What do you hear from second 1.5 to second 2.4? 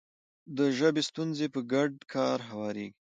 په ګډ کار